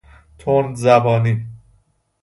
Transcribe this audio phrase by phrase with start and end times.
[0.37, 1.45] تندزبانی